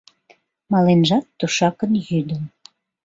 Маленжат 0.71 1.25
тушакын 1.37 1.91
йӱдым 2.09 2.43